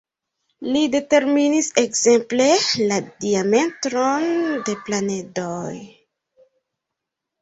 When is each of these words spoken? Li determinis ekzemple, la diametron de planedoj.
Li 0.75 0.79
determinis 0.95 1.67
ekzemple, 1.81 2.47
la 2.93 2.99
diametron 3.25 4.27
de 4.71 4.77
planedoj. 4.89 5.79